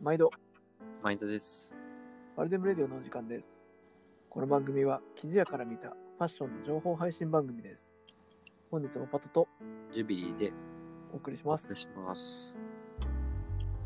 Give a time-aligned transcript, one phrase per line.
[0.00, 0.30] 毎度、
[1.02, 1.74] マインドです。
[2.36, 3.66] バルデムレディオのお時間です。
[4.30, 7.92] この番組は、生地屋から見たファッションの情報配信番組です。
[8.70, 9.48] 本日もパトと
[9.92, 10.52] ジュビリーで
[11.12, 11.80] お送りしますお願い。
[11.80, 12.56] します。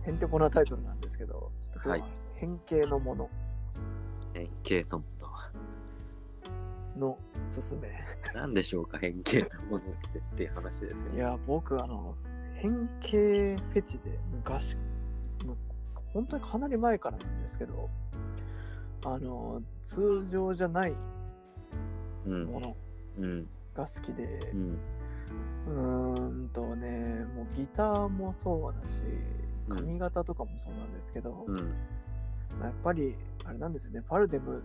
[0.07, 3.31] へんてこなタイトルなんですけど、ちょっと今日ははい変形のもの
[4.35, 5.05] 変形のも
[6.99, 7.19] の
[7.49, 7.89] すすめ。
[8.35, 8.41] の。
[8.41, 9.81] なんでしょうか、変形のものっ
[10.13, 11.17] てっていう話ですよね。
[11.17, 12.15] いや、僕、あの、
[12.55, 14.77] 変形フェチで昔、
[16.13, 17.89] 本当にかなり前からなんですけど、
[19.05, 20.95] あの、通常じゃない
[22.27, 22.45] うん。
[22.45, 22.77] もの
[23.19, 23.49] うん。
[23.75, 24.79] が好きで、うん。
[25.67, 28.97] うーんとね、もうギターもそうだし、
[29.69, 31.57] うん髪型とかもそうなんですけど、うん。
[31.57, 34.63] やっぱり、あれなんですよね、パルデム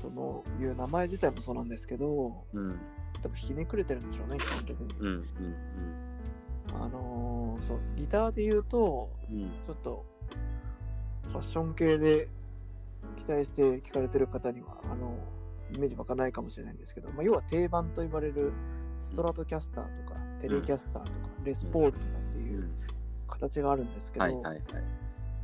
[0.00, 2.78] とのいう名前自体もそうなんですけど、うん。
[3.22, 5.00] 多分ひねくれてるんでしょうね、基本的に。
[5.00, 5.06] うん。
[5.08, 5.24] うん。
[6.82, 9.50] あのーそう、ギターで言うと、うん。
[9.66, 10.06] ちょっと、
[11.28, 12.28] ファッション系で
[13.16, 15.14] 期待して聞かれてる方には、あの、
[15.74, 18.52] イメージ湧かないかもしれないんですけど、まあ、要は定番と言われる
[19.02, 22.42] ストラトキャスターとか、テレキャスターとか、レスポールとかってう。
[22.42, 22.88] いうん
[23.28, 24.62] 形があるんですけど、はいはいはい。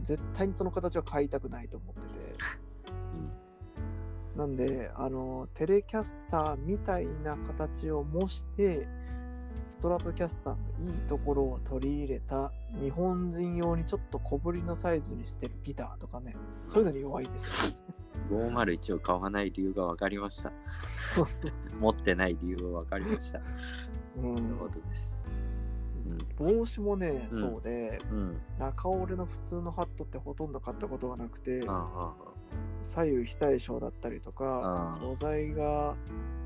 [0.03, 2.35] 絶対にその形は買いたくないと思ってて、
[4.37, 8.89] なんで、あの、テレキャスターみたいな形を模して、
[9.67, 17.77] ストラトキャスターのいいところを取り入れた日本人用にちょっと小ぶりのサイズにしてるギターとかね、そういうのに弱いんですよ。
[18.31, 18.57] うん。
[18.57, 20.53] 501を買わない理由が分かりました。
[21.81, 23.41] 持ってない理由が分かりました。
[24.17, 25.21] うんなるほどです。
[26.37, 28.41] 帽子もね、うんそうで、うん。
[28.59, 32.13] 中折れの普通のハットってほとんど買ったことがなくて、あ
[32.83, 35.95] 左右非対称だったりとか素材が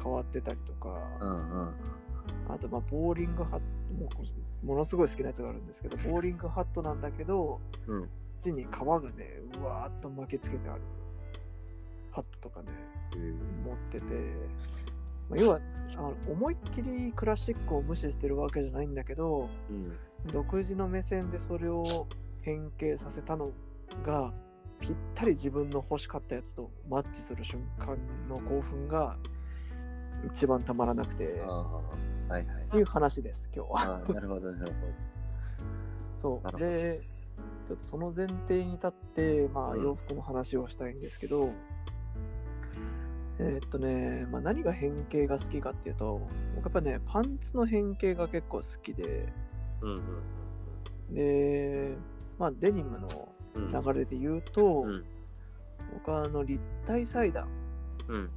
[0.02, 1.24] 変わってたりとか、あ。
[1.24, 1.74] うんうん。
[2.58, 3.64] あと、まあ、ボーリングハット
[3.94, 4.08] も、
[4.64, 8.02] ものすごい好きなやつがあるんですけど、ボーリングハットなんだけど、うん。
[8.02, 8.08] こ
[8.40, 10.82] っちに皮がね、うわーっと巻きつけてある
[12.12, 12.68] ハットとかね、
[13.64, 14.04] 持ってて、
[15.28, 15.60] まあ、要は
[15.96, 19.92] あの思いっきりクラシックを無視してるわけじゃないんだけど、うん。
[20.32, 22.06] 独自の目線でそれを
[22.42, 23.50] 変形させたの
[24.04, 24.32] が、
[24.80, 27.98] ぴったり自分の欲しかったやつとマッチする瞬間
[28.28, 29.16] の興奮が
[30.32, 31.40] 一番たまらなくて。
[32.28, 32.62] はいはい。
[32.64, 33.86] っていう話です、今日は。
[33.86, 34.52] なるほどなるほど。
[34.52, 34.68] な
[36.20, 36.58] そう。
[36.58, 36.98] で。
[37.00, 41.50] ちょっとその前提に立って、まあ、うん洋服の話をしたいんですけど、
[43.38, 46.20] えーっとね、まあ、何が変形が好きかっていうと、
[46.56, 49.32] 僕やっぱね、パンツの変形が結構好きで、
[49.82, 51.96] うんうんで、
[52.38, 53.08] まあ、デニムの
[53.54, 53.72] うん。
[53.72, 55.04] 流れで言うと、うん。
[55.94, 57.48] 僕はあの立体裁断、
[58.08, 58.30] うん。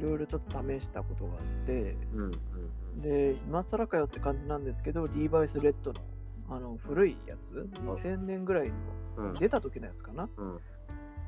[0.00, 2.22] いろいろちょっと試したことがあって、うん。
[2.24, 3.02] うん。
[3.02, 6.00] で、今更かよって感じなんですけど、リーバイスレッドの
[6.48, 8.74] あの古いやつ、2000年ぐらいの
[9.18, 9.34] うん。
[9.34, 10.28] 出た時のやつかな？
[10.36, 10.60] うん。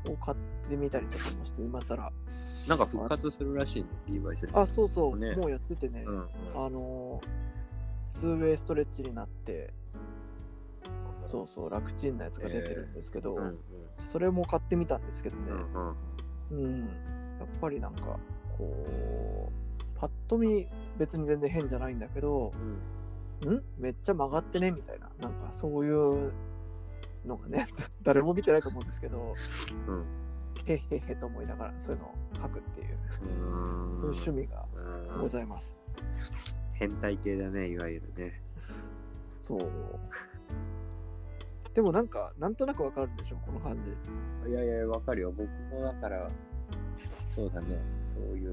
[0.08, 2.12] を買ってみたりとかもして、今更。
[2.66, 4.48] なんか復活するらしいね、リーバイス。
[4.52, 6.14] あ、そうそう、ねもうやっててね、うん。
[6.14, 6.26] うん。
[6.54, 9.72] あのー、ツーウェイストレッチになって、
[11.26, 13.42] そうそう、楽ちんなやつが出てるんですけど、うん。
[13.42, 13.58] うん。
[14.06, 15.96] それも買ってみたんですけどね、うん。
[16.50, 16.64] うん。
[16.64, 16.86] うん、や
[17.44, 18.18] っぱりなんか、
[18.56, 19.52] こう、
[19.94, 20.66] パッと見、
[20.98, 22.52] 別に全然変じゃないんだけど、
[23.46, 24.70] んめっちゃ曲がってね？
[24.70, 26.32] みたいな、なんかそういう
[27.26, 27.66] のがね、
[28.02, 29.34] 誰も見てないと思うんですけど、
[29.88, 30.04] うん。
[30.64, 32.98] へっへっへと思いながら、そういうのを書くっていう、
[34.04, 34.64] 趣味が
[35.14, 35.74] うんございます。
[36.74, 38.42] 変態系だね、いわゆるね。
[39.40, 39.60] そう。
[41.74, 43.78] でもなんか、なんとなくわかるでしょ、この感
[44.44, 44.50] じ。
[44.50, 45.32] いやいや、わかるよ。
[45.32, 46.30] 僕もだから、
[47.34, 47.78] そうだね。
[48.04, 48.53] そういう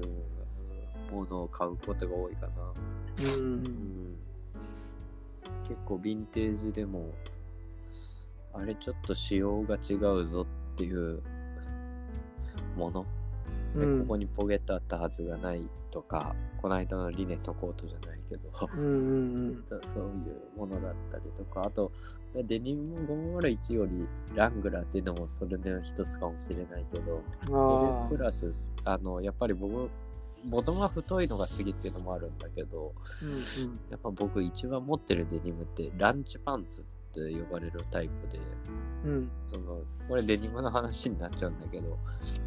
[1.12, 2.72] ものを買うことが多いかな。
[3.24, 3.40] う。
[3.40, 4.16] うん。
[5.64, 7.12] 結構ヴィンテージでも、
[8.54, 11.22] あれちょっと仕様が違うぞっていう
[12.74, 13.04] もの。
[13.74, 18.88] でうんここにポケットあったはずがないとか、この間のリネンのコートじゃないけど、うんう
[19.50, 21.90] ん そういうものだったりとか、あと、
[22.34, 27.46] デニム501よりラングラーっていうのもそれの一つかもしれないけど、うん。
[27.46, 29.90] そプラス、あの、やっぱり僕、
[30.48, 33.78] 元が太いのが好きっていうのもあるんだけど、うんうん。
[33.90, 38.38] やっぱ僕一番持ってるデニムってランチパンツって呼ばれるタイプで、
[39.04, 39.30] うん。
[39.52, 41.98] その、これデニムの話になっちゃうんだけど、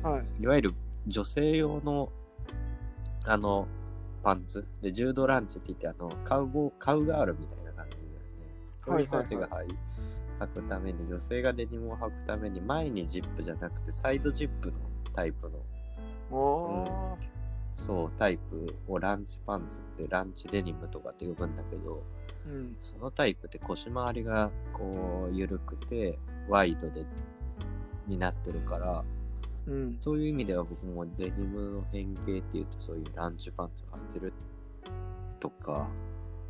[0.01, 0.43] はい。
[0.43, 0.73] いわゆる
[1.07, 2.11] 女性用の、
[3.25, 3.67] あの、
[4.23, 4.65] パンツ？
[4.81, 8.19] で、ジュードランチって言って、あの、カウボー、カウガールみたいな感じだよね。
[8.85, 9.67] そういう人たちが履い
[10.39, 14.77] 履くために、女性がデニムを履くために、前にジップじゃなくて、サイドジップの
[15.13, 15.59] タイプの、
[16.31, 17.17] おー。
[17.75, 22.03] そう、タイプをランチパンツって、ランチデニムとかって呼ぶんだけど、
[22.45, 22.75] うん。
[22.79, 26.17] そのタイプって腰回りがこう緩くて、
[26.47, 27.05] ワイドで、
[28.07, 29.03] になってるから、
[29.67, 29.97] うん。
[29.99, 34.33] そういう意味では僕もデニムの変形っていうとそういうランチパンツが履いてる
[35.39, 35.87] とか、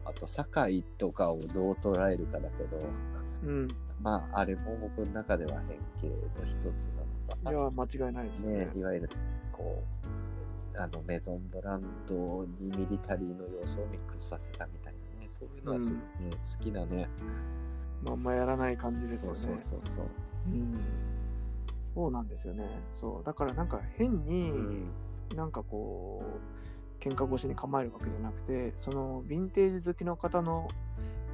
[0.06, 2.80] あと堺とかをどう捉えるかだけど、
[3.44, 3.68] うん。
[4.02, 8.66] まああれも僕の中では変形の一つなのかいや、間違いないですねな。
[8.66, 9.10] ね、いわゆる
[9.52, 9.84] こ
[10.76, 17.08] う、あのメゾンブランドにミリタリーの要素をミックスさせたみたいなね、そういうのはす、うんね好きだね。
[18.04, 19.38] まあ、あんまやらない感じですよね。
[19.38, 20.06] そうそうそうそう。
[20.48, 20.80] うん。
[21.94, 22.68] そうなんですよね。
[22.92, 23.26] そう。
[23.26, 24.92] だからなんか変に、うん。
[25.36, 26.24] なんかこ
[27.02, 30.68] う、喧嘩越しに構えるわけじゃなくて、そのヴィンテージ好きの方の、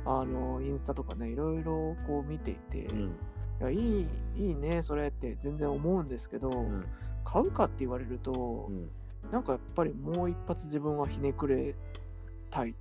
[0.06, 3.16] あの、インスタとかね、いろいろこう見ていて、いうん。
[3.60, 4.08] や、いい、
[4.38, 6.86] いいね、それって全然思うんですけど、うん。
[7.24, 8.90] 買うかって言われると、うん。
[9.32, 11.76] なんかやっぱりもう一発自分はひねくれ
[12.50, 12.74] たい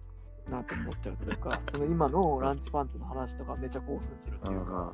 [0.48, 4.92] なと思っちゃうというか、その今のランチパンツの話とかめちゃ興奮するっていうか、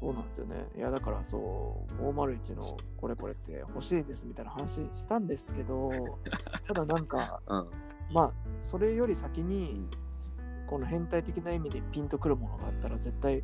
[0.00, 0.68] そうなんですよね。
[0.76, 6.18] いや、だからそう、501のこれこれって欲しいですみたいな話したんですけど、
[6.68, 7.66] ただなんか、うんうん
[8.12, 8.32] まあ、
[8.62, 9.90] それより先うにん、
[10.66, 13.42] この変態的な意味でピンとくるものがあったら、絶対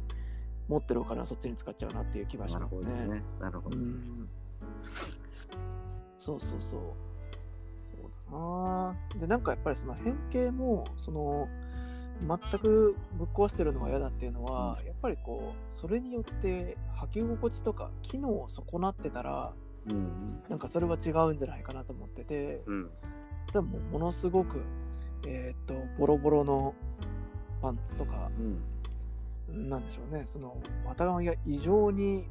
[0.69, 2.84] 持ってるお金はそっちに使っちゃうなっていう気がしますね。
[2.84, 3.22] ほどね。
[3.40, 3.76] なるほど。
[3.76, 4.28] うん。
[6.20, 6.81] そうそうそう。
[7.82, 11.48] そうだなぁで、なんかやっぱりその変形も、その、
[12.26, 19.52] 全くぶっ壊してるのが嫌だっていうのは、やっぱりこう、それによって履き心地とか機能を損なってたら、
[19.90, 22.90] うんなんかそれは違うんじゃないかなと思ってて、うん。
[23.52, 24.60] でもものすごく、
[25.26, 26.74] えーっと、ボロボロの
[27.60, 28.30] パンツとか、
[29.50, 29.69] うん。
[29.69, 32.28] なんでしょうね、その、股上が異常に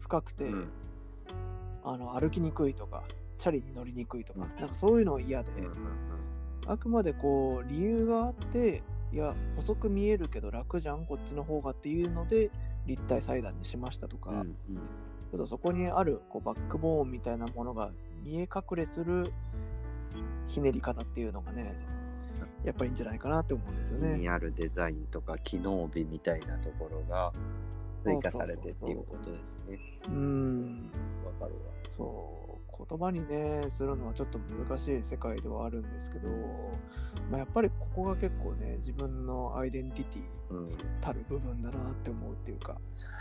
[0.00, 0.68] 深くて、うん。
[1.84, 3.04] あの歩きにくいとか、
[3.38, 4.60] チャリに乗りにくいとか、うん。
[4.60, 5.74] なんかそういうの嫌で、うん。
[6.66, 8.82] あくまでこう理由があって、
[9.12, 12.50] いや、細く見えるけど楽じゃん、こっちの方がっていうので、
[12.86, 14.56] 立体裁断にしましたとか、うんうん
[15.34, 17.90] ちょっとそこにあるこうバックボーンみたいなものが
[18.22, 19.32] 見え隠れする
[20.46, 21.74] ひねり方っていうのがね、
[22.64, 24.12] やっぱりいいんじゃないかなって思うんですよね。
[24.12, 27.32] 意味あるデザインとか機能美みたいなところが
[28.04, 29.80] 追加されてっていうことですね。
[30.04, 30.90] うーん。
[31.24, 31.60] わかるわ。
[31.96, 32.43] そう、
[32.76, 36.28] 言葉にね、するのはちょっと難しい世界ではあるんですけど、
[37.30, 40.68] まあ、やっぱりここが結構ね、自分のアイデンティティうん、
[41.00, 42.76] たる部分だなって思うっていうか、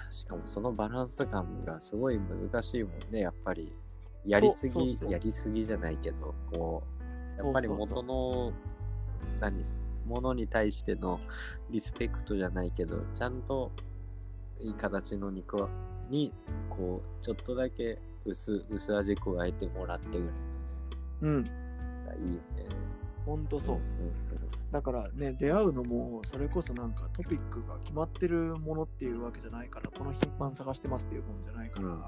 [0.09, 3.73] しかもそのバランス感がすごい難しいもんね、やっぱり。
[4.25, 6.83] やりすぎ、やりすぎじゃないけど、こ
[7.37, 8.53] う、やっぱり元の、
[9.39, 11.19] 何です、ものに対しての
[11.69, 13.71] リスペクトじゃないけど、ちゃんと
[14.59, 15.69] いい形の肉は
[16.09, 16.33] に、
[16.69, 20.33] こう、ちょっとだけ薄薄味加えてもらってぐらい
[21.23, 21.51] うん、のね
[22.07, 22.39] がいいよね。
[23.25, 23.79] ほんとそう。
[24.71, 32.03] だからね、出会うのも、それこそなんかトピックが決まってるものっていうわけじゃないから、この頻繁探してますっていうもんじゃないから、うんうんうん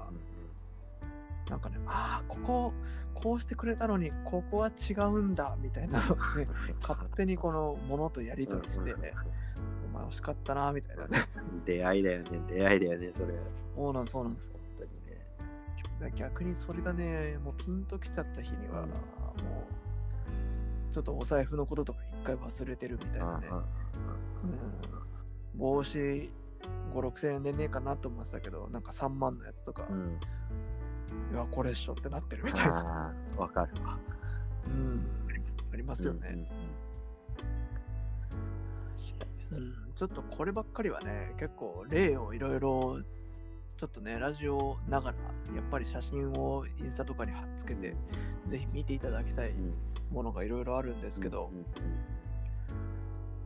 [1.48, 2.72] なんかね、ああ、ここ、
[3.14, 6.48] こうしてくれたのに、ここは違うんだ、みたいなのをね、
[6.82, 8.94] 勝手にこのものとやり取りして、
[9.86, 11.18] お前惜しかったな、みたいなね。
[11.64, 13.34] 出会いだよね、出会いだよね、それ。
[13.76, 14.50] そうなんそうなんです。
[14.50, 14.62] 本当にね。
[14.62, 14.65] だから
[16.14, 18.94] 逆にそれがね、もうピンときちゃった日には、うんも
[20.90, 23.48] う、ちょっとお財布のこととか一回忘れてるみたいなね。
[25.54, 26.30] 帽子5、
[26.94, 30.18] 6千円でねえかなと思ってたけど、なんか3万のやつとか、うん
[31.32, 33.14] いや、これっしょってなってるみたいな。
[33.36, 33.98] わかるわ。
[34.66, 35.06] うん。
[35.72, 36.28] ありますよね。
[36.28, 36.46] うんうんうん
[39.96, 43.00] ちょっとこればっかりはね、結構例をいろいろ、
[43.76, 45.16] ちょっとね、ラジオながら、
[45.54, 47.94] やっぱり写真をインスタとかに貼っつけて、
[48.44, 49.74] ぜひ見ていただきたいうん。
[50.10, 51.64] ものがいろいろあるんですけど、うんうん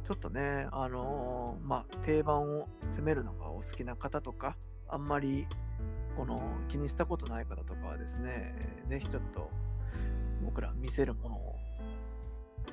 [0.07, 4.57] ちょっとね、あのーまあ、定番を攻めるのがお好きな方とか、
[4.89, 5.47] あんまり、
[6.17, 9.49] この、気にしたことない方とかはですね、えーぜひちょっと、
[10.45, 11.57] 僕ら見せるものを、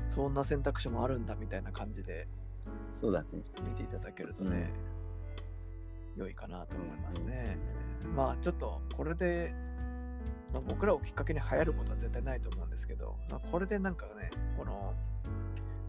[0.09, 2.27] そんな選択肢もあるんだみたいな感じで
[2.95, 3.27] そうだね。
[3.63, 4.71] 見ていただけるとね、
[6.17, 7.57] 良いかなと思いますね。
[8.15, 9.53] まあ、ちょっと、これで、
[10.53, 14.93] まあ僕らをきっかけに流行ることは絶対ないと思うんですけど、まあ、これでなんかね、この、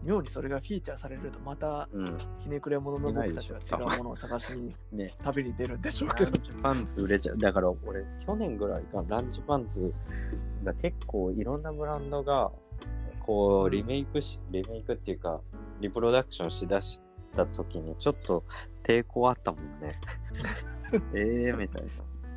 [0.03, 2.17] 妙にそれがフィーチャーされると、また、うん。
[2.39, 5.13] ひねくれ者の僕たちは違うものを探しに ね。
[5.23, 6.31] 旅に出るんでしょうけど。
[6.31, 7.37] ランチパンツ売れちゃう。
[7.37, 9.93] だから俺、去年ぐらいか、ランチパンツ
[10.63, 12.51] が結構いろんなブランドが、
[13.19, 15.41] こうんう、リメイクし、リメイクっていうか、
[15.81, 17.01] リプロダクションしだし
[17.47, 18.43] た時に、ちょっと
[18.83, 19.99] 抵抗あったもんね。
[21.13, 21.85] ええみたい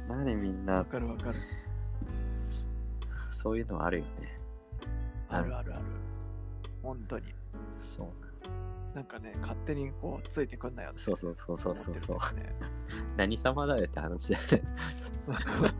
[0.09, 0.17] な。
[0.17, 1.35] 何みんわな、かるわかる。
[3.31, 4.41] そういうのあるよね。
[5.29, 5.85] あるあるある。
[6.83, 7.35] 本当に。
[7.77, 8.33] そう
[8.95, 12.55] なんかね、勝手にこう、ついてくんなよってそうそうそうそうそうそうね
[13.17, 14.49] 何様だよって話だよね。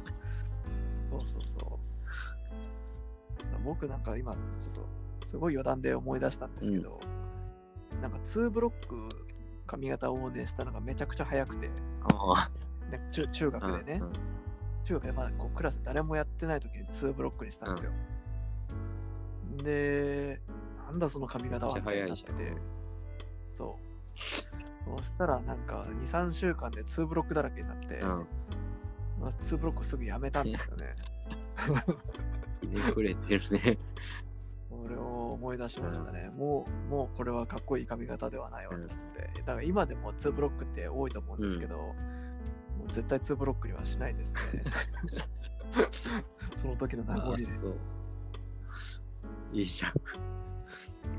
[1.11, 1.79] そうそうそう。
[3.65, 4.75] 僕なんか今、ちょっ
[5.21, 6.99] とすごい余談で思い出したんですけど、
[8.03, 9.09] なんか2ブロック
[9.67, 11.71] 髪型をねしたのがめちゃくちゃ早くて、
[13.11, 14.13] 中中あ学でね、うん
[14.85, 17.93] 中学でまだこうクラス誰もやってない時に2ブロックにしたんですよ。
[19.63, 20.41] で、
[20.87, 22.53] なんだその髪型はみたいになってて、
[23.55, 24.99] そう。
[24.99, 28.09] そしたらなんか2、3週間で2ブロックだらけになって、うん。
[29.21, 30.97] まあ、2ブロックすぐやめたんですよね。
[32.61, 33.79] ひねくれてるね。
[35.53, 36.31] 思い出しましたね。
[36.37, 39.41] もう、もうこれはかっこいい髪型ではないわと思って。
[39.41, 41.95] だから今でも2ブロックって多いと思うんですけど、も
[42.89, 44.41] う絶対2ブロックにはしないですね。
[46.57, 47.45] その時の名残で。
[49.53, 49.93] いいじゃん。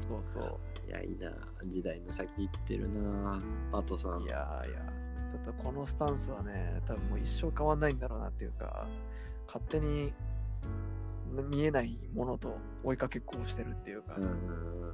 [0.08, 1.32] そうそいや、いいな。
[1.66, 3.42] 時代の先行ってるな。
[3.72, 4.22] パトさん。
[4.22, 4.24] う。
[4.24, 4.94] いやいや、
[5.30, 8.88] ちょっとこのスタンスはね、多分もう一生変わんないんだろうなっていうか、
[9.46, 10.12] 勝手に
[11.42, 14.94] 見えないものと追いかけっこをしてるっていうか、うん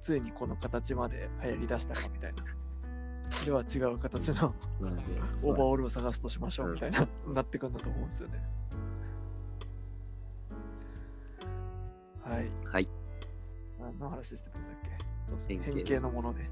[0.00, 2.44] ついにこの形まで流行りだしたかみたいな。
[3.46, 8.42] では違う形のオーバーオールを探すとしましょうみたいな、なってくんだと思うんですよね。
[12.22, 12.48] はい。
[12.64, 12.88] はい。
[13.78, 15.04] 何の話してたんだっけ？
[15.28, 16.50] そうです変形のものね。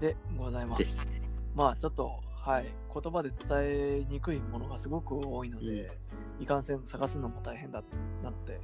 [0.00, 0.78] で、ございま。
[0.78, 1.06] す。
[1.54, 2.72] まあちょっと、はい。
[2.92, 5.98] 言葉で伝えにくいものがすごく多いので、
[6.40, 7.82] いかんせん探すのも大変だ
[8.22, 8.60] なので、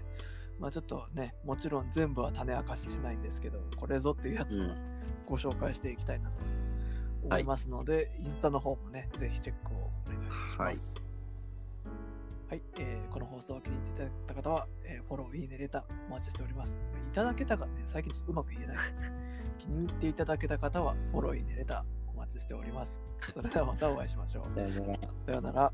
[0.58, 4.94] まあちょっとね、もちろん全部は種明かししないんですけど、これぞっていうやつはうん
[5.26, 6.36] ご紹介していきたいなと
[7.24, 10.96] 思いますので、インスタの方もね、ぜひチェックをお願いします。
[12.48, 16.78] はい、えーこの放送を気に入っていただいた方は、えーフォロー、いいね、レターお待ちしております。
[17.10, 18.76] いただけたかね、最近ちょっとうまく言えない。
[19.58, 23.00] 気に入っていただけた方は、フォロー、いいね、レターお待ちしております。
[23.32, 24.54] それではまたお会いしましょう。
[24.54, 24.98] さよなら。
[25.26, 25.72] さようなら。